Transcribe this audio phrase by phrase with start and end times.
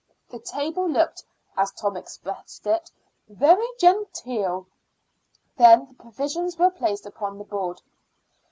[0.31, 1.23] The table looked,
[1.55, 2.89] as Tom expressed it,
[3.29, 4.65] "very genteel."
[5.57, 7.83] Then the provisions were placed upon the board.